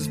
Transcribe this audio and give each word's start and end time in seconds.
ሰላም 0.00 0.06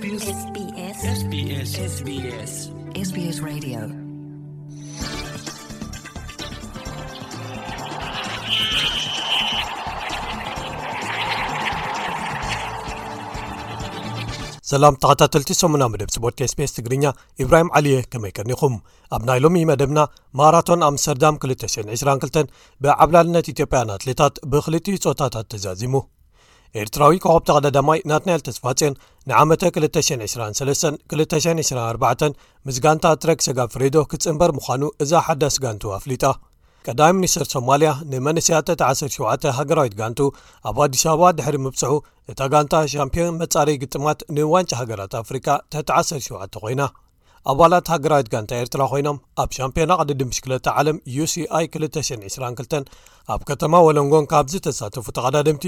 ተኸታተልቲ 15.02 15.54
8ና 15.60 15.86
መደብ 15.92 16.10
ስፖርት 16.16 16.40
ስቤስ 16.52 16.72
ትግርኛ 16.76 17.14
ኢብራሂም 17.44 17.70
ዓልየ 17.78 17.98
ከመይቀኒኹም 18.12 18.76
ኣብ 19.16 19.24
ናይ 19.30 19.42
ሎሚ 19.46 19.66
መደብና 19.72 20.00
ማራቶን 20.42 20.86
ኣምስተርዳም 20.92 21.40
2922 21.48 22.54
ብዓብላልነት 22.86 23.50
ኢትዮጵያን 23.56 23.96
ኣትሌታት 23.98 24.36
ብክልጥኡ 24.54 24.96
ፆታታት 25.08 25.48
ተዛዚሙ 25.56 25.96
ኤርትራዊ 26.82 27.14
ከብብ 27.24 27.44
ተቀዳዳማይ 27.50 28.00
ናትናኤል 28.10 28.42
ተስፋፅን 28.48 28.94
ንዓመ 29.30 29.50
223 29.64 30.86
224 31.14 32.38
ምስ 32.68 32.78
ጋንታ 32.86 33.06
ትረግ 33.24 33.40
ሰጋብ 33.48 33.68
ፍሬዶ 33.76 33.96
ክፅምበር 34.12 34.52
ምዃኑ 34.58 34.84
እዛ 35.06 35.12
ሓዳስ 35.28 35.56
ጋንቱ 35.64 35.84
ኣፍሊጣ 35.98 36.24
ቀዳሚ 36.88 37.14
ሚኒስትር 37.22 37.46
ሶማልያ 37.54 37.90
ንመነስያ 38.12 38.58
ተት107 38.70 39.46
ሃገራዊት 39.58 39.96
ጋንቱ 40.02 40.20
ኣብ 40.70 40.78
ኣዲስ 40.86 41.04
በባ 41.10 41.24
ድሕሪ 41.40 41.58
ምብፅዑ 41.66 41.94
እታ 42.34 42.40
ጋንታ 42.54 42.84
ሻምፒዮን 42.94 43.38
መጻረዪ 43.44 43.78
ግጥማት 43.84 44.20
ንዋንጫ 44.38 44.72
ሃገራት 44.84 45.14
ኣፍሪካ 45.24 45.48
ተቲ107 45.74 46.60
ኮይና 46.64 46.82
ኣባላት 47.52 47.90
ሃገራዊት 47.94 48.28
ጋንታ 48.34 48.52
ኤርትራ 48.64 48.84
ኮይኖም 48.92 49.18
ኣብ 49.42 49.50
ሻምፒዮናቅዲ 49.58 50.12
ዲምሽ 50.22 50.38
ክለ 50.46 50.54
ዓለም 50.80 50.98
uሲኣi-222 51.26 52.90
ኣብ 53.34 53.42
ከተማ 53.50 53.74
ወለንጎን 53.88 54.28
ካብዝተሳተፉ 54.34 55.06
ተቐዳድምቲ 55.18 55.66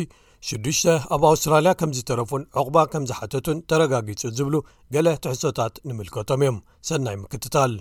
ሽዱሽተ 0.49 0.87
ኣብ 1.15 1.23
ኣውስትራልያ 1.31 1.71
ከም 1.79 1.91
ዝተረፉን 1.97 2.43
ዕቑባ 2.59 2.77
ከም 2.93 3.03
ዝሓተቱን 3.11 3.57
ተረጋጊጹ 3.71 4.21
ዝብሉ 4.39 4.55
ገለ 4.95 5.07
ትሕሶታት 5.25 5.73
ንምልከቶም 5.87 6.43
እዮም 6.45 6.59
ሰናይ 6.89 7.17
ምክትታል 7.23 7.73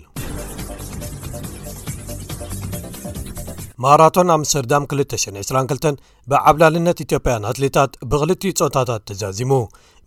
ማራቶን 3.83 4.31
ኣብምስተርዳም 4.33 4.83
222 4.89 6.01
ብዓብላልነት 6.31 6.97
ኢትዮጵያን 7.05 7.47
ኣትሌታት 7.51 7.91
ብኽልቲኡ 8.09 8.53
ፆታታት 8.63 9.01
ተጃዚሙ 9.09 9.53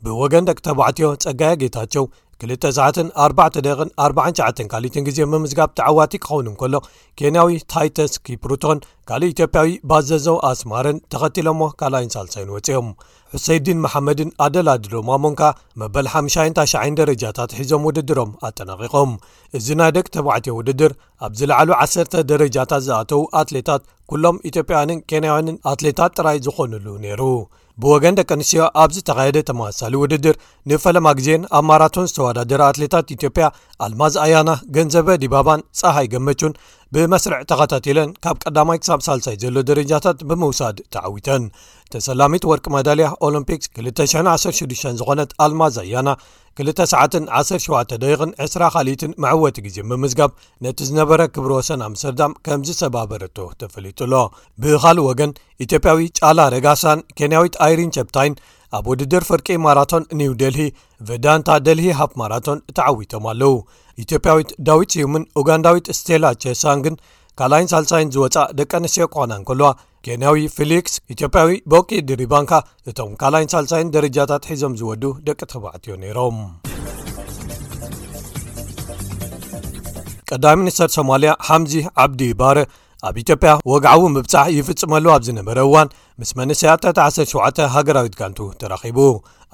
ብወገን 0.06 0.46
ደቂ 0.48 0.58
ተባዕትዮ 0.66 1.08
ጸጋያ 1.24 1.52
ጌታቸው 1.62 2.04
2ሰ449 2.42 4.62
ካሊትን 4.72 5.04
ግዜ 5.08 5.18
መምስጋብ 5.34 5.70
ተዓዋቲ 5.78 6.12
ክኸውኑን 6.24 6.54
ከሎ 6.60 6.74
ኬንያዊ 7.18 7.48
ታይተስ 7.72 8.12
ኪፕሩቶን 8.26 8.78
ካልእ 9.08 9.30
ኢትዮጵያዊ 9.34 9.68
ባዘዘው 9.90 10.36
ኣስማርን 10.50 10.96
ተኸቲሎሞ 11.12 11.60
ካልኣይን 11.80 12.10
ሳልሳይን 12.14 12.50
ወፂኦም 12.56 12.88
ሑሰይድን 13.34 13.78
መሓመድን 13.84 14.30
ኣደላድሎማሞንካ 14.44 15.42
መበል 15.80 16.06
5ታ9 16.20 16.98
ደረጃታት 17.00 17.50
ሒዞም 17.60 17.82
ውድድሮም 17.88 18.30
ኣጠናቂቖም 18.48 19.12
እዚ 19.58 19.68
ናይ 19.80 19.90
ደቂ 19.96 20.06
ተባዕትዮ 20.16 20.52
ውድድር 20.60 20.92
ኣብ 21.26 21.32
ዝላዕሉ 21.40 21.70
ዓሰርተ 21.84 22.14
ደረጃታት 22.32 22.82
ዝኣተው 22.88 23.22
ኣትሌታት 23.42 23.84
ኩሎም 24.12 24.38
ኢትዮጵያንን 24.50 24.98
ኬንያውያንን 25.12 25.58
ኣትሌታት 25.72 26.10
ጥራይ 26.20 26.38
ዝኾኑሉ 26.46 26.86
ነይሩ 27.04 27.20
ብወገን 27.82 28.16
ደቂ 28.18 28.30
ኣንስትዮ 28.36 28.62
ኣብዝተካየደ 28.82 29.38
ተመዋሳሊ 29.48 29.94
ውድድር 30.02 30.36
ንፈለማ 30.70 31.06
ጊዜን 31.18 31.42
ኣብ 31.58 31.64
ማራቶን 31.68 32.08
ዝተወዳድረ 32.10 32.60
አትሌታት 32.66 33.06
ኢትዮጵያ 33.16 33.46
ኣልማዝ 33.86 34.14
ኣያና 34.24 34.50
ገንዘበ 34.76 35.08
ዲባባን 35.22 35.64
ፀሃይ 35.80 36.06
ገመቹን 36.12 36.54
ብመስርዕ 37.02 37.36
ተኸታቲለን 37.50 38.08
ካብ 38.24 38.36
ቀዳማይ 38.44 38.78
ክሳብ 38.82 39.00
ሳልሳይ 39.06 39.36
ዘሎ 39.42 39.56
ደረጃታት 39.68 40.18
ብምውሳድ 40.28 40.76
ተዓዊተን 40.94 41.44
ተሰላሚት 41.92 42.44
ወርቂ 42.50 42.64
መዳልያ 42.74 43.06
ኦሎምፒክስ 43.26 43.66
216 43.78 44.96
ዝኾነት 45.00 45.30
ኣልማዛ 45.44 45.76
ያና 45.94 46.08
2917 46.62 47.94
ደቂን 48.02 48.30
ዕስራ 48.44 48.64
ካሊትን 48.74 49.12
መዕወቲ 49.24 49.56
ግዜን 49.66 49.88
ብምዝጋብ 49.92 50.30
ነቲ 50.66 50.78
ዝነበረ 50.88 51.20
ክብሮ 51.34 51.50
ወሰን 51.58 51.84
ኣምስተርዳም 51.88 52.36
ከምዝሰባበረቶ 52.46 53.36
ተፈሊጡሎ 53.62 54.12
ብኻልእ 54.64 55.08
ወገን 55.10 55.32
ኢትዮጵያዊ 55.66 56.04
ጫላ 56.20 56.38
ረጋሳን 56.56 57.02
ኬንያዊት 57.20 57.56
ኣይሪን 57.68 57.94
ቸፕታይን 57.98 58.36
ኣብ 58.76 58.84
ውድድር 58.90 59.22
ፍርቂ 59.28 59.48
ማራቶን 59.64 60.04
ኒው 60.20 60.32
ደልሂ 60.40 60.60
ቨዳንታ 61.08 61.48
ደልሂ 61.66 61.86
ሃብ 61.98 62.12
ማራቶን 62.20 62.58
ተዓዊቶም 62.76 63.24
ኣለው 63.32 63.54
ኢትዮጵያዊት 64.02 64.50
ዳዊት 64.68 64.92
ስዩምን 64.94 65.24
ኡጋንዳዊት 65.40 65.88
ስቴላ 65.98 66.24
ቸሳንግን 66.42 66.96
ካልይን 67.38 67.68
ሳልሳይን 67.72 68.12
ዝወፃእ 68.14 68.48
ደቂ 68.58 68.70
ኣንስትዮ 68.80 69.06
ክና 69.14 69.30
እንከልዋ 69.40 69.68
ኬንያዊ 70.06 70.38
ፊሊክስ 70.56 70.94
ኢትዮጵያዊ 71.14 71.50
ቦቂ 71.72 71.90
ድሪባንካ 72.08 72.52
እቶም 72.90 73.10
ካልይን 73.22 73.50
ሳልሳይን 73.54 73.92
ደረጃታት 73.96 74.46
ሒዞም 74.50 74.76
ዝወዱ 74.80 75.04
ደቂ 75.28 75.40
ተባዕትዮ 75.52 75.94
ነይሮም 76.04 76.38
ቀዳሚ 80.32 80.56
ሚኒስተር 80.64 80.90
ሶማልያ 80.98 81.30
ሓምዚ 81.48 81.72
ዓብዲ 82.04 82.22
ባረ 82.40 82.58
ኣብ 83.08 83.16
ኢትዮጵያ 83.22 83.50
ወግዓዊ 83.72 84.02
ምብጻሕ 84.16 84.46
ይፍጽመሉ 84.58 85.04
ኣብ 85.14 85.22
ዝነበረ 85.28 85.56
እዋን 85.68 85.88
ምስ 86.20 86.30
መስያ 86.38 86.68
17 86.74 87.64
ሃገራዊ 87.74 88.06
ትጋንቱ 88.14 88.38
ተራኺቡ 88.60 88.98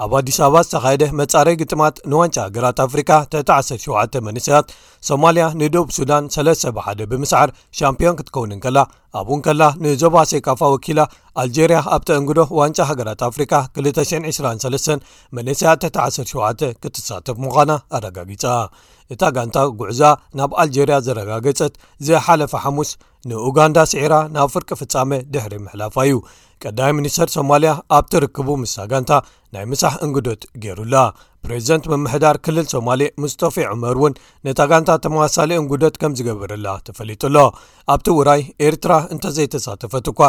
ኣብ 0.04 0.12
ኣዲስ 0.18 0.36
ኣበባ 0.44 0.56
ዝተኻየደ 0.66 1.04
መጻረይ 1.20 1.54
ግጥማት 1.62 1.96
ንዋንጫ 2.10 2.36
ሃገራት 2.46 2.78
ኣፍሪካ 2.84 3.10
17 3.38 4.18
መስያት 4.26 4.68
ሶማልያ 5.08 5.46
ንዶብ 5.62 5.88
ሱዳን 5.96 6.24
31 6.36 7.02
ብምስዓር 7.10 7.50
ሻምፒዮን 7.78 8.18
ክትከውንን 8.20 8.60
ከላ 8.66 8.78
ኣብ 9.20 9.26
እውን 9.32 9.42
ከላ 9.48 9.62
ንዞባሴካፋ 9.84 10.60
ወኪላ 10.74 11.00
ኣልጀርያ 11.42 11.80
ኣብ 11.96 12.04
ተእንግዶ 12.10 12.40
ዋንጫ 12.60 12.78
ሃገራት 12.92 13.22
ኣፍሪካ 13.30 13.52
223 13.82 15.12
መስያ 15.48 15.72
17 15.86 16.62
ክትሳተፍ 16.84 17.38
ምዃና 17.46 17.74
ኣረጋጊጻ 17.98 18.44
እታ 19.14 19.22
ጋንታ 19.36 19.58
ጉዕዛ 19.80 20.00
ናብ 20.38 20.50
ኣልጀርያ 20.62 20.96
ዘረጋገፀት 21.06 21.72
ዘሓለፈ 22.06 22.52
ሓሙስ 22.64 22.90
ንኡጋንዳ 23.30 23.78
ሲዒራ 23.92 24.14
ናብ 24.34 24.48
ፍርቂ 24.54 24.68
ፍጻሜ 24.80 25.10
ድሕሪ 25.32 25.54
ምሕላፋ 25.64 25.96
እዩ 26.08 26.18
ቀዳም 26.62 26.94
ሚኒስተር 26.98 27.28
ሶማልያ 27.36 27.72
ኣብ 27.96 28.04
ትርክቡ 28.12 28.48
ምስሳ 28.62 28.76
ጋንታ 28.92 29.12
ናይ 29.54 29.64
ምሳሕ 29.72 29.94
እንግዶት 30.06 30.42
ገይሩላ 30.62 30.94
ፕሬዚደንት 31.44 31.84
ምምሕዳር 31.92 32.36
ክልል 32.44 32.66
ሶማሌ 32.72 33.02
ሙስቶፊ 33.22 33.54
ዕመር 33.72 33.96
እውን 34.00 34.14
ነታጋንታ 34.46 34.90
ተመዋሳለንጉደት 35.04 35.94
ከም 36.02 36.12
ዝገበረላ 36.18 36.66
ተፈሊጥሎ 36.86 37.36
ኣብቲ 37.92 38.08
ውራይ 38.18 38.42
ኤርትራ 38.66 38.94
እንተዘይተሳተፈት 39.14 40.08
እኳ 40.12 40.20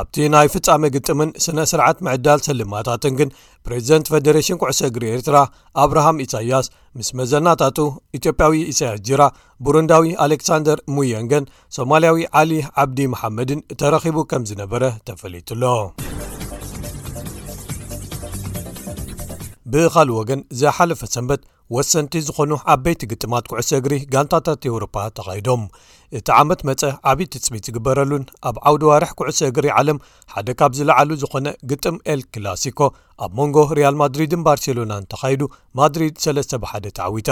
ኣብቲ 0.00 0.16
ናይ 0.34 0.48
ፍጻሚ 0.54 0.84
ግጥምን 0.96 1.30
ስነ 1.46 1.58
ስርዓት 1.72 1.98
መዕዳል 2.08 2.42
ሰልማታትን 2.48 3.16
ግን 3.20 3.32
ፕሬዚደንት 3.68 4.10
ፌደሬሽን 4.12 4.60
ኩዕሶ 4.62 4.80
እግሪ 4.90 5.04
ኤርትራ 5.16 5.38
ኣብርሃም 5.84 6.20
ኢሳያስ 6.26 6.68
ምስ 6.98 7.10
መዘናታቱ 7.20 7.78
ኢትዮጵያዊ 8.18 8.60
እሳያስ 8.72 9.00
ጅራ 9.08 9.22
ብሩንዳዊ 9.66 10.08
ኣሌክሳንደር 10.26 10.80
ሙየንገን 10.96 11.46
ሶማልያዊ 11.78 12.20
ዓሊ 12.42 12.52
ዓብዲ 12.84 13.00
መሓመድን 13.14 13.62
ተረኺቡ 13.82 14.18
ከም 14.32 14.46
ዝነበረ 14.52 14.82
ተፈሊጥሎ 15.10 15.64
ብኻል 19.72 20.08
ወገን 20.18 20.40
ز 20.58 20.62
ሓلፈة 20.76 21.06
ሰንበት 21.14 21.40
ወሰንቲ 21.74 22.12
ዝኾኑ 22.26 22.52
ዓበይቲ 22.72 23.02
ግጥማት 23.10 23.44
ኩዕሶ 23.50 23.68
እግሪ 23.80 23.94
ጋንታታት 24.12 24.62
ኤውሮፓ 24.70 24.94
ተኻይዶም 25.16 25.62
እቲ 26.18 26.28
ዓመት 26.38 26.60
መፀ 26.68 26.80
ዓብ 27.10 27.18
ትፅቢት 27.32 27.66
ዝግበረሉን 27.68 28.24
ኣብ 28.48 28.56
ዓውዲ 28.68 28.82
ዋርሕ 28.88 29.10
ኩዕሶ 29.18 29.38
እግሪ 29.50 29.66
ዓለም 29.80 29.98
ሓደ 30.32 30.48
ካብ 30.60 30.72
ዝለዓሉ 30.78 31.10
ዝኾነ 31.22 31.48
ግጥም 31.70 31.96
ኤል 32.14 32.22
ክላሲኮ 32.34 32.80
ኣብ 33.24 33.32
መንጎ 33.38 33.56
ሪያል 33.78 33.96
ማድሪድን 34.02 34.42
ባርሴሎና 34.48 34.92
እንተኻይዱ 35.02 35.42
ማድሪድ 35.78 36.16
ሰለስተ 36.24 36.52
ብሓደ 36.64 36.84
ተዓዊታ 36.98 37.30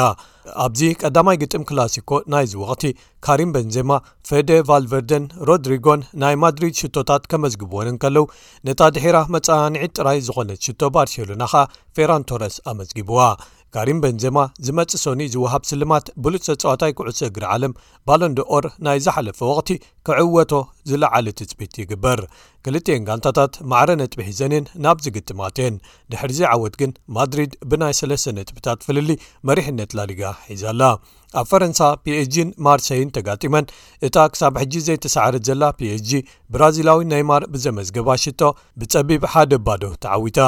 ኣብዚ 0.66 0.81
ቀዳማይ 1.03 1.37
ግጥም 1.43 1.62
ክላሲኮ 1.71 2.10
ናይዚ 2.34 2.53
ወቕቲ 2.62 2.84
ካሪም 3.27 3.53
በንዜማ 3.56 3.91
ፌደ 4.31 4.48
ቫልቨርደን 4.71 5.25
ሮድሪጎን 5.50 6.00
ናይ 6.25 6.34
ማድሪድ 6.44 6.77
ሽቶታት 6.82 7.25
ከመዝግብዎንንከለው 7.32 8.27
ነታ 8.69 8.81
ድሒራ 8.97 9.16
መፀናኒዒት 9.36 9.95
ጥራይ 10.01 10.21
ዝኾነት 10.28 10.63
ሽቶ 10.68 10.83
ባርሴሎና 10.97 11.42
ከኣ 11.54 11.65
ፌራንቶረስ 11.98 12.57
ኣመዝጊብዋ 12.72 13.21
ካሪም 13.74 13.98
በንዘማ 14.03 14.38
ዝመፅ 14.66 14.92
ሶኒ 15.03 15.22
ዝውሃብ 15.32 15.62
ስልማት 15.70 16.06
ብሉ 16.24 16.34
ሰፀዋታይ 16.47 16.92
ክዕሰ 16.98 17.20
ግር 17.36 17.44
ዓለም 17.54 17.72
ባሎንዶ 18.09 18.41
ኦር 18.56 18.65
ናይ 18.86 18.98
ዝሓለፈ 19.04 19.38
ወቅቲ 19.50 19.70
ክዕወቶ 20.06 20.53
ዝለዓለ 20.91 21.26
ትፅቢት 21.38 21.74
ይግበር 21.82 22.20
ክልጥኤን 22.66 23.04
ጋንታታት 23.09 23.56
ማዕረ 23.72 23.91
ነጥቢ 24.03 24.20
ሒዘን 24.28 24.54
የን 24.56 24.65
ናብ 24.86 25.00
ዝግጥማትን 25.06 25.74
ድሕርዚ 26.15 26.41
ዓወት 26.53 26.76
ግን 26.82 26.92
ማድሪድ 27.18 27.53
ብናይ 27.72 27.94
ሰለስተ 28.00 28.34
ነጥብታት 28.38 28.86
ፍልሊ 28.86 29.10
መሪሕነት 29.50 29.92
ላዲጋ 29.98 30.22
ሒዛኣላ 30.54 30.82
ኣብ 31.41 31.47
ፈረንሳ 31.53 31.80
ፒh 32.04 32.16
gን 32.34 32.50
ማርሰይን 32.66 33.12
ተጋጢመን 33.18 33.66
እታ 34.09 34.16
ክሳብ 34.32 34.54
ሕጂ 34.62 34.74
ዘይተሰዓር 34.88 35.34
ዘላ 35.50 35.62
ፒhg 35.80 36.10
ብራዚላዊ 36.54 37.00
ናይ 37.12 37.24
ማር 37.32 37.42
ብዘመዝገባ 37.56 38.09
ሽቶ 38.24 38.41
ብፀቢብ 38.80 39.24
ሓደ 39.34 39.53
ባዶ 39.68 39.82
ተዓዊታ 40.04 40.41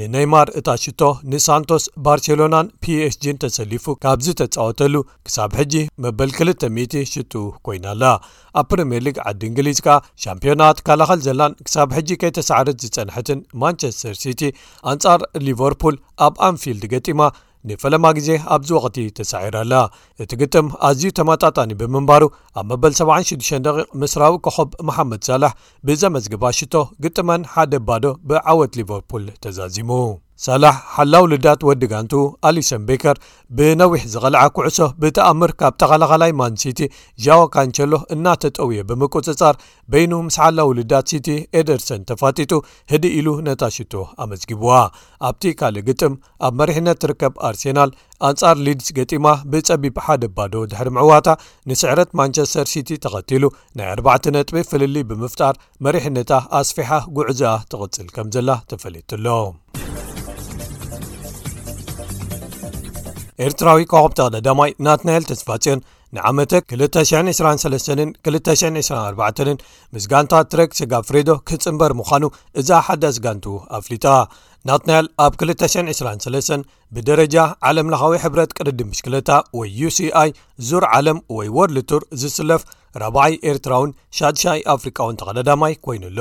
ንነይማር 0.00 0.48
እታ 0.58 0.68
ሽቶ 0.82 1.00
ንሳንቶስ 1.30 1.84
ባርሴሎናን 2.04 2.70
ፒችgን 2.84 3.38
ተሰሊፉ 3.42 3.84
ካብዝተፃወተሉ 4.02 4.94
ክሳብ 5.26 5.50
ሕጂ 5.58 5.74
መበል 6.04 6.30
2ልተ 6.36 6.70
0 6.76 7.02
ሽጡ 7.12 7.32
ኮይናኣላ 7.66 8.04
ኣብ 8.60 8.64
ፕሪምየር 8.70 9.02
ሊግ 9.06 9.18
ዓዲ 9.30 9.42
እንግሊዝ 9.50 9.80
ከዓ 9.86 9.96
ሻምፕዮናት 10.24 10.78
ካላኸል 10.86 11.20
ዘላን 11.26 11.56
ክሳብ 11.66 11.90
ሕጂ 11.96 12.08
ከይተሰዕርት 12.22 12.78
ዝፀንሐትን 12.84 13.42
ማንቸስተር 13.64 14.16
ሲቲ 14.22 14.40
ኣንጻር 14.92 15.20
ሊቨርፑል 15.48 15.98
ኣብ 16.28 16.34
ኣንፊልድ 16.48 16.84
ገጢማ 16.94 17.20
ንፈለማ 17.70 18.04
ግዜ 18.18 18.28
ኣብዚ 18.54 18.70
ወቅቲ 18.84 18.96
ተሳዒረላ 19.18 19.74
እቲ 20.22 20.30
ግጥም 20.40 20.66
ኣዝዩ 20.88 21.04
ተመጣጣኒ 21.18 21.70
ብምንባሩ 21.82 22.22
ኣብ 22.62 22.66
መበል 22.70 22.94
76 23.00 24.00
ምስራዊ 24.02 24.34
ኮኸብ 24.48 24.70
መሓመድ 24.90 25.22
ሳላሕ 25.30 25.52
ብዘመዝግባሽቶ 25.88 26.74
ግጥመን 27.06 27.48
ሓደ 27.54 27.72
ባዶ 27.90 28.04
ብዓወት 28.32 28.74
ሊቨርፑል 28.82 29.24
ተዛዚሙ 29.46 29.90
ሳላሕ 30.46 30.76
ሓላው 30.94 31.24
ልዳት 31.32 31.60
ወዲጋንቱ 31.66 32.12
ኣሊሰን 32.48 32.80
ቤከር 32.88 33.16
ብነዊሕ 33.56 34.02
ዝቐልዓ 34.12 34.40
ኩዕሶ 34.56 34.78
ብተኣምር 35.02 35.50
ካብ 35.60 35.74
ተኸላኸላይ 35.80 36.32
ማን 36.40 36.54
ሲቲ 36.62 36.80
ዣዋ 37.24 37.38
ካንቸሎ 37.54 37.92
እናተጠውየ 38.14 38.80
ብምቁፅጻር 38.88 39.56
በይኑ 39.94 40.12
ምስ 40.28 40.36
ሓላው 40.42 40.70
ልዳት 40.78 41.06
ሲቲ 41.12 41.28
ኤደርሰን 41.60 42.02
ተፋጢጡ 42.10 42.52
ህዲ 42.92 43.04
ኢሉ 43.18 43.28
ነታሽቶ 43.48 43.94
ኣመዝጊብዋ 44.24 44.72
ኣብቲ 45.28 45.44
ካልእ 45.60 45.84
ግጥም 45.88 46.16
ኣብ 46.48 46.56
መሪሕነት 46.62 47.00
ትርከብ 47.04 47.36
ኣርሴናል 47.50 47.92
ኣንጻር 48.30 48.56
ሊድስ 48.66 48.88
ገጢማ 48.98 49.26
ብፀቢብ 49.52 49.96
ሓደባዶ 50.06 50.54
ድሕሪ 50.72 50.90
ምዕዋታ 50.98 51.28
ንስዕረት 51.70 52.10
ማንቸስተር 52.20 52.66
ሲቲ 52.74 52.90
ተኸትሉ 53.06 53.44
ናይ 53.78 53.88
4 53.94 54.32
ነጥቢ 54.38 54.56
ፍልሊ 54.72 54.96
ብምፍጣር 55.12 55.54
መሪሕነታ 55.86 56.32
ኣስፊሓ 56.62 56.90
ጉዕዛኣ 57.18 57.56
ትቕፅል 57.74 58.08
ከም 58.18 58.28
ዘላ 58.36 58.50
ተፈለትኣሎ 58.72 59.26
ኤርትራዊ 63.44 63.78
ካወብ 63.92 64.12
ተቀዳዳማይ 64.18 64.70
ናትናይል 64.86 65.24
ተስፋጽዮን 65.30 65.80
ንዓመተት 66.16 66.64
223 66.80 68.16
224 68.28 69.62
ምስ 69.96 70.04
ጋንታ 70.12 70.32
ትሬክ 70.52 70.70
ሴጋ 70.78 70.92
ፍሬዶ 71.08 71.30
ክፅምበር 71.48 71.92
ምዃኑ 72.00 72.24
እዛ 72.60 72.68
ሓደስ 72.86 73.16
ጋንቱ 73.26 73.46
ኣፍሊጣ 73.78 74.06
ናትናል 74.70 75.06
ኣብ 75.26 75.32
223 75.44 76.66
ብደረጃ 76.96 77.36
ዓለምለኻዊ 77.68 78.12
ሕብረት 78.24 78.50
ቅርዲ 78.58 78.80
ምሽክለታ 78.90 79.30
ወይ 79.60 79.70
ዩሲኣይ 79.80 80.30
ዙር 80.68 80.84
ዓለም 80.98 81.20
ወይ 81.36 81.48
ወርልቱር 81.56 82.04
ዝስለፍ 82.22 82.64
4ብይ 83.00 83.34
ኤርትራዊን 83.52 83.96
ሻድሻይ 84.20 84.60
ኣፍሪካውን 84.74 85.18
ተቀዳዳማይ 85.22 85.74
ኮይኑ 85.86 86.04
ኣሎ 86.12 86.20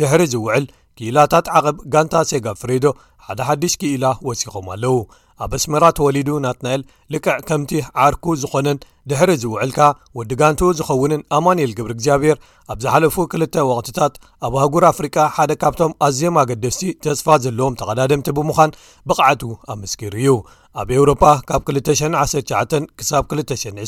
ድሕሪ 0.00 0.22
ዝውዕል 0.34 0.66
ክኢላታት 0.98 1.46
ዓቐብ 1.58 1.76
ጋንታ 1.94 2.14
ሴጋ 2.32 2.46
ፍሬዶ 2.60 2.86
ሓደ 3.28 3.40
ሓድሽ 3.48 3.74
ክኢላ 3.80 4.04
ወሲኾም 4.28 4.68
ኣለው 4.76 4.96
ኣብ 5.44 5.52
ኣስመራ 5.56 5.84
ተወሊዱ 5.96 6.28
ናትናኤል 6.44 6.82
ልቅዕ 7.14 7.36
ከምቲ 7.48 7.72
ዓርኩ 8.04 8.24
ዝኾነን 8.42 8.78
ድሕሪ 9.10 9.30
ዝውዕልካ 9.42 9.80
ወዲ 10.18 10.30
ጋንቱኡ 10.40 10.70
ዝኸውንን 10.78 11.22
ኣማንኤል 11.36 11.70
ግብሪእግዚኣብሔር 11.78 12.38
ኣብ 12.72 12.78
ዝሓለፉ 12.84 13.16
ክልተ 13.32 13.54
ወቅትታት 13.68 14.14
ኣብ 14.46 14.54
ህጉር 14.62 14.84
ኣፍሪቃ 14.92 15.16
ሓደ 15.36 15.52
ካብቶም 15.62 15.92
ኣዝየም 16.06 16.38
ኣገደስቲ 16.42 16.82
ተስፋ 17.04 17.28
ዘለዎም 17.44 17.78
ተቐዳድምቲ 17.82 18.28
ብምዃን 18.38 18.74
ብቕዓቱ 19.10 19.42
ኣምስጊር 19.74 20.14
እዩ 20.22 20.34
ኣብ 20.80 20.88
ኤውሮፓ 20.96 21.22
ካብ 21.48 21.62
2199-ሳብ 21.76 23.22
220 23.34 23.80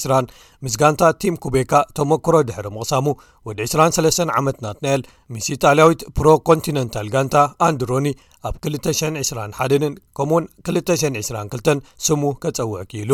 ምስ 0.64 0.74
ጋንታ 0.82 1.02
ቲም 1.22 1.34
ኩቤካ 1.42 1.72
ተሞክሮ 1.98 2.36
ድሕሪ 2.48 2.66
ምቕሳሙ 2.76 3.06
ወዲ 3.48 3.60
23 3.74 4.34
ዓመት 4.40 4.56
ናትናኤል 4.66 5.02
ምስ 5.34 5.48
ኢጣልያዊት 5.56 6.00
ፕሮ 6.18 6.26
ኮንቲነንታል 6.48 7.08
ጋንታ 7.16 7.36
ኣንድሮኒ 7.68 8.08
ኣብ 8.48 8.54
221ን 8.64 9.94
ከምኡእውን 10.16 10.44
222 10.68 11.80
ስሙ 12.06 12.22
ከጸውዕ 12.42 12.78
ኪኢሉ 12.90 13.12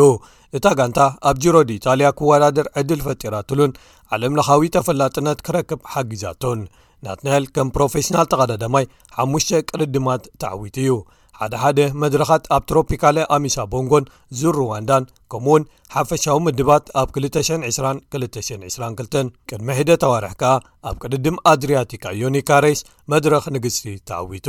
እታ 0.57 0.65
ጋንታ 0.79 0.99
ኣብ 1.29 1.37
ጅሮ 1.43 1.55
ድ 1.69 1.71
ኢታልያ 1.77 2.09
ክወዳድር 2.19 2.67
ዕድል 2.81 3.01
ፈጢራ 3.07 3.35
ትሉን 3.49 3.71
ዓለምለኻዊ 4.15 4.63
ተፈላጥነት 4.75 5.39
ክረክብ 5.47 5.79
ሓጊዛቶን 5.95 6.61
ናትናይል 7.05 7.45
ከም 7.57 7.69
ፕሮፌሽናል 7.77 8.27
ተቀዳዳማይ 8.33 8.85
5 9.25 9.53
ቅርድማት 9.71 10.23
ተዓዊት 10.43 10.77
ዩ 10.87 10.95
ሓደሓደ 11.39 11.79
መድረኻት 12.03 12.45
ኣብ 12.55 12.63
ትሮፒካለ 12.69 13.17
ኣሚሳ 13.35 13.57
ቦንጎን 13.73 14.05
ዝሩዋንዳን 14.37 15.03
ከምኡ 15.31 15.47
እውን 15.53 15.63
ሓፈሻዊ 15.93 16.35
ምድባት 16.45 16.85
ኣብ 16.99 17.07
220 17.17 17.69
222 18.13 19.35
ቅድሚ 19.49 19.67
ሂደ 19.79 19.89
ኣዋርሕ 20.07 20.33
ከኣ 20.41 20.51
ኣብ 20.89 20.95
ቅድድም 21.03 21.37
ኣድሪያቲካ 21.51 22.03
ዮኒካ 22.21 22.49
ሬይስ 22.65 22.81
መድረኽ 23.11 23.43
ንግስቲ 23.55 23.83
ተዓዊቱ 24.09 24.47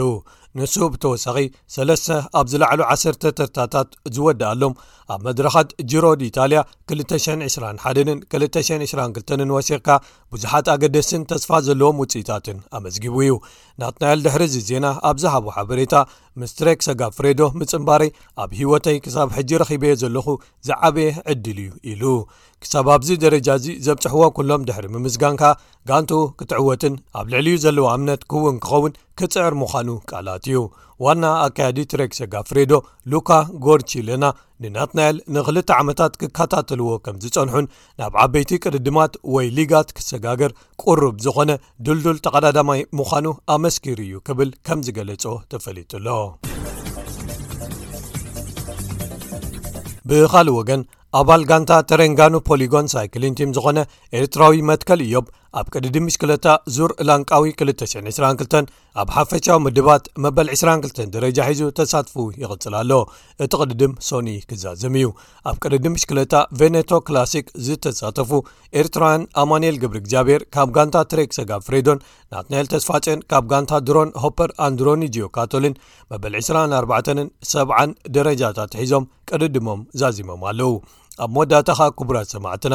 ንሱ 0.58 0.75
ብተወሳኺ 0.92 1.36
ሰለስተ 1.75 2.08
ኣብ 2.38 2.46
ዝላዕሉ 2.52 2.80
ዓሰርተ 2.92 3.22
ተርታታት 3.38 3.88
ዝወድኣሎም 4.14 4.75
ኣብ 5.14 5.20
መድረካት 5.26 5.69
ጅሮድ 5.90 6.20
ኢታልያ 6.28 6.60
221 6.94 8.24
222ን 8.34 9.52
ወሲቅካ 9.56 9.88
ብዙሓት 10.34 10.66
ኣገደሲን 10.74 11.22
ተስፋ 11.32 11.50
ዘለዎም 11.69 12.00
ውፅኢታትን 12.02 12.58
ኣመስጊቡ 12.78 13.14
እዩ 13.26 13.36
ናት 13.82 13.96
ናኤል 14.02 14.20
ድሕሪዚ 14.26 14.54
ዜና 14.70 14.86
ኣብዝሃቦ 15.10 15.46
ሓበሬታ 15.58 15.94
ምስትሬክ 16.40 16.81
ሰጋ 16.88 17.00
ፍሬዶ 17.19 17.40
ምፅምባሪ 17.60 18.02
ኣብ 18.42 18.50
ሂወተይ 18.60 18.98
ክሳብ 19.06 19.28
ሕጂ 19.38 19.50
ረኺበየ 19.62 19.94
ዘለኹ 20.02 20.26
ዝዓበየ 20.69 21.09
ዕድል 21.32 21.59
እዩ 21.65 21.69
ኢሉ 21.91 22.03
ክሳብ 22.62 22.87
ኣብዚ 22.94 23.09
ደረጃ 23.25 23.49
እዚ 23.59 23.67
ዘብፅሕዎ 23.87 24.23
ኩሎም 24.37 24.62
ድሕሪ 24.69 24.87
ምምስጋን 24.94 25.37
ከ 25.43 25.53
ጋንቱ 25.88 26.11
ክትዕወትን 26.38 26.94
ኣብ 27.19 27.26
ልዕልዩ 27.32 27.56
ዘለዎ 27.65 27.87
እምነት 27.99 28.23
ክህውን 28.31 28.56
ክኸውን 28.65 28.93
ክፅዕር 29.20 29.55
ምዃኑ 29.61 29.88
ቃላት 30.11 30.47
እዩ 30.50 30.61
ዋና 31.05 31.25
ኣካያዲ 31.47 31.79
ትሬክሰ 31.93 32.20
ጋፍሬዶ 32.35 32.73
ሉካ 33.12 33.31
ጎርቺለና 33.65 34.25
ንናትናኤል 34.65 35.19
ንክልተ 35.37 35.70
ዓመታት 35.81 36.12
ክከታተልዎ 36.23 36.88
ከም 37.06 37.19
ዝፀንሑን 37.25 37.70
ናብ 38.00 38.15
ዓበይቲ 38.25 38.50
ቅርድማት 38.65 39.15
ወይ 39.37 39.49
ሊጋት 39.61 39.91
ክሰጋገር 39.99 40.53
ቅሩብ 40.82 41.17
ዝኾነ 41.26 41.50
ድልዱል 41.88 42.19
ተቐዳዳማይ 42.26 42.82
ምዃኑ 43.00 43.26
ኣመስኪር 43.56 44.00
እዩ 44.06 44.15
ክብል 44.29 44.50
ከም 44.69 44.82
ዝገለጾ 44.88 45.25
ተፈሊጡሎ 45.55 46.09
ብኻሊእ 50.10 50.56
ወገን 50.60 50.82
ኣባል 51.19 51.43
ጋንታ 51.50 51.72
ተረንጋኑ 51.90 52.34
ፖሊጎን 52.49 52.87
ሳይክሊንቲም 52.93 53.52
ዝኾነ 53.56 53.78
ኤርትራዊ 54.19 54.55
መትከል 54.70 55.00
እዮብ 55.05 55.26
ኣብ 55.58 55.66
ቅድድም 55.75 56.05
ምሽክለታ 56.06 56.46
ዙር 56.75 56.90
ላንቃዊ 57.08 57.44
222 57.60 58.72
ኣብ 59.00 59.08
ሓፈሻዊ 59.16 59.56
ምድባት 59.66 60.05
መበል 60.25 60.49
22 60.56 61.00
ደረጃ 61.14 61.38
ሒዙ 61.50 61.62
ተሳትፉ 61.78 62.14
ይቕፅል 62.43 62.75
ኣሎ 62.81 62.93
እቲ 63.44 63.52
ቅድድም 63.64 63.93
ሶኒ 64.08 64.28
ክዛዝም 64.50 64.96
እዩ 65.00 65.08
ኣብ 65.50 65.56
ቅድድ 65.64 65.87
ምሽክለታ 65.94 66.34
ቬነቶ 66.60 66.90
ክላሲክ 67.06 67.49
ዝተሳተፉ 67.69 68.31
ኤርትራውያን 68.82 69.25
ኣማንኤል 69.44 69.78
ግብሪ 69.84 69.99
እግዚኣብሔር 70.02 70.43
ካብ 70.56 70.69
ጋንታ 70.78 70.96
ትሬክ 71.12 71.31
ሰጋብ 71.38 71.62
ፍሬዶን 71.69 72.00
ናት 72.32 72.46
ናኤል 72.52 72.66
ተስፋጨን 72.72 73.20
ካብ 73.30 73.44
ጋንታ 73.50 73.72
ድሮን 73.88 74.10
ሆፐር 74.22 74.50
ኣንድሮኒጅዮ 74.64 75.26
ካቶሊን 75.36 75.75
መበል 76.12 76.34
24ን 76.41 77.20
7ዓን 77.53 77.91
ደረጃታት 78.17 78.72
ሒዞም 78.81 79.05
ቅድድሞም 79.29 79.81
ዛዚሞም 80.00 80.43
ኣለው 80.50 80.72
ኣብ 81.24 81.31
መወዳእታ 81.36 81.69
ኸ 81.79 81.86
ክቡራት 81.98 82.29
ሰማዕትና 82.34 82.74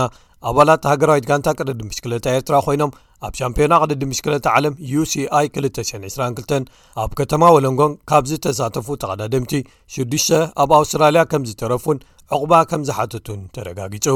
ኣባላት 0.50 0.88
ሃገራዊት 0.92 1.28
ጋንታ 1.30 1.48
ቅድዲ 1.60 1.82
ምሽክለታ 1.90 2.26
ኤርትራ 2.38 2.56
ኮይኖም 2.66 2.92
ኣብ 3.28 3.34
ሻምፕዮና 3.42 3.74
ቅድዲ 3.84 4.04
ምሽክለታ 4.14 4.46
ዓለም 4.58 4.74
uሲኣይ 5.02 5.46
-222 5.60 6.68
ኣብ 7.04 7.12
ከተማ 7.20 7.44
ወለንጎን 7.58 7.94
ካብ 8.12 8.26
ዝተሳተፉ 8.32 8.88
ተቐዳድምቲ 9.04 9.54
ሽዱሽተ 9.96 10.32
ኣብ 10.64 10.74
ኣውስትራልያ 10.80 11.24
ከም 11.34 11.46
ዝተረፉን 11.52 12.00
ዕቑባ 12.36 12.52
ከም 12.72 12.82
ዝሓትቱን 12.90 13.40
ተረጋጊጹ 13.56 14.08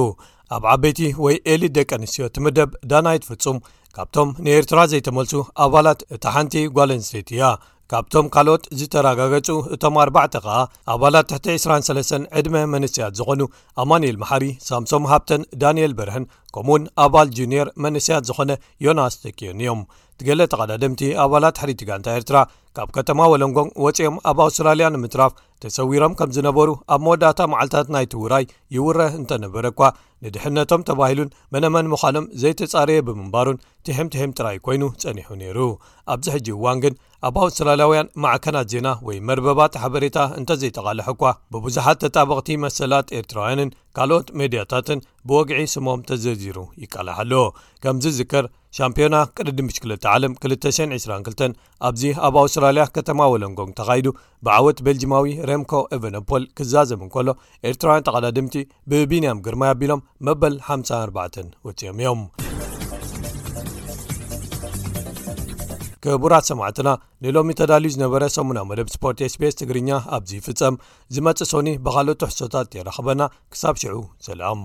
ኣብ 0.56 0.64
ዓበይቲ 0.74 1.00
ወይ 1.24 1.36
ኤሊ 1.54 1.64
ደቂ 1.78 1.90
ኣንስትዮ 2.00 2.28
ትምደብ 2.36 2.70
ዳናይ 2.92 3.18
ትፍጹም 3.24 3.58
ካብቶም 3.98 4.30
ንኤርትራ 4.46 4.80
ዘይተመልሱ 4.92 5.34
ኣባላት 5.66 6.00
እታ 6.16 6.24
ሓንቲ 6.34 6.54
ጓለንስተት 6.78 7.30
እያ 7.36 7.44
ካብቶም 7.92 8.26
ካልኦት 8.34 8.64
ዝተረጋገጹ 8.80 9.48
እቶም 9.76 9.96
ኣባዕተ 10.04 10.34
ኸኣ 10.46 10.56
ኣባላት 10.94 11.30
ተ23 11.46 12.26
ዕድመ 12.40 12.56
መንስያት 12.74 13.14
ዝኾኑ 13.20 13.42
ኣማንኤል 13.84 14.18
መሓሪ 14.24 14.46
ሳምሶም 14.68 15.06
ሃብተን 15.12 15.44
ዳንኤል 15.62 15.94
በርህን 16.00 16.26
ከምኡእውን 16.56 16.86
ኣባል 17.06 17.30
ጁኒየር 17.40 17.70
መንስያት 17.86 18.28
ዝኾነ 18.30 18.52
ዮናስተክዮን 18.88 19.62
እዮም 19.66 19.82
ትገለ 20.20 20.42
ተቐዳደምቲ 20.52 21.02
ኣባላት 21.26 21.56
ተሕሪቲጋንታ 21.60 22.08
ኤርትራ 22.20 22.38
ካብ 22.78 22.90
ከተማ 22.98 23.20
ወለንጎን 23.34 23.72
ወፂኦም 23.86 24.16
ኣብ 24.30 24.38
ኣውስትራልያ 24.46 24.86
ንምጥራፍ 24.96 25.34
ተሰዊሮም 25.64 26.14
ከም 26.20 26.30
ዝነበሩ 26.36 26.70
ኣብ 26.94 27.02
መወዳእታ 27.06 27.40
መዓልታት 27.52 27.88
ናይ 27.94 28.06
ትውራይ 28.12 28.46
ይውረህ 28.76 29.14
እንተነበረ 29.20 29.68
ኳ 29.80 29.90
ንድሕነቶም 30.26 30.82
ተባሂሉን 30.90 31.34
መነመን 31.54 31.90
ምዃኖም 31.94 32.28
ዘይተጻርየ 32.42 33.04
ብምንባሩን 33.08 33.62
ትሕምትህም 33.88 34.32
ጥራይ 34.38 34.58
ኮይኑ 34.66 34.84
ጸኒሑ 35.02 35.28
ነይሩ 35.42 35.60
ኣብዚ 36.14 36.26
ሕጂ 36.36 36.48
እዋን 36.58 36.80
ግን 36.84 36.94
ኣብ 37.30 37.36
ኣውስትራላውያን 37.46 38.12
ማዕከናት 38.24 38.68
ዜና 38.74 38.88
ወይ 39.08 39.18
መርበባት 39.30 39.76
ሓበሬታ 39.84 40.18
እንተዘይተቓልሐ 40.40 41.08
እኳ 41.16 41.24
ብብዙሓት 41.56 42.00
ተጣበቕቲ 42.04 42.50
መሰላት 42.66 43.14
ኤርትራውያንን 43.20 43.70
ካልኦት 43.98 44.28
ሜድያታትን 44.40 45.00
ብወግዒ 45.30 45.62
ስሞም 45.74 46.00
ተዘዚሩ 46.10 46.58
ይቃል 46.84 47.08
ኣለዎ 47.16 47.44
ከምዚ 47.84 48.06
ዝከር 48.18 48.46
ሻምፒዮና 48.78 49.16
ቅድዲምሽ 49.38 49.76
2ለ 49.86 49.92
ዓለም 50.14 50.34
222 50.46 51.58
ኣብዚ 51.88 52.04
ኣብ 52.28 52.36
ኣውስትራልያ 52.44 52.84
ከተማ 52.98 53.22
ወለንጎ 53.36 53.60
ተኻይዱ 53.80 54.08
ብዓወት 54.48 54.82
ቤልጂማዊ 54.88 55.26
ረምኮ 55.52 55.74
ኤቨነፖል 55.98 56.46
ክዛዘምን 56.60 57.12
ከሎ 57.16 57.28
ኤርትራውያን 57.72 58.06
ተቐዳድምቲ 58.10 58.56
ብቢንያም 58.92 59.42
ግርማይ 59.48 59.72
ኣቢሎም 59.76 60.06
መበል 60.30 60.56
54 60.78 61.44
ወፂኦም 61.70 61.98
እዮም 62.06 62.22
ቡራት 66.24 66.46
ሰማዕትና 66.52 66.90
ንሎሚ 67.24 67.50
ተዳልዩ 67.60 67.92
ዝነበረ 67.96 68.22
ሰሙና 68.38 68.60
መደብ 68.70 68.88
ስፖርት 68.96 69.20
spስ 69.34 69.54
ትግርኛ 69.62 69.90
ኣብዝይፍፀም 70.18 70.76
ዝመፅእ 71.16 71.50
ሶኒ 71.54 71.68
ብኻልጡ 71.88 72.22
ኣሕሶታት 72.30 72.68
የረኸበና 72.82 73.22
ክሳብ 73.54 73.76
ሽዑ 73.84 73.96
ዘለም 74.28 74.64